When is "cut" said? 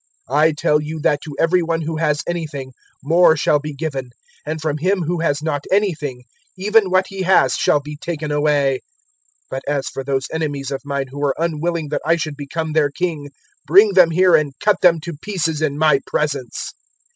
14.59-14.81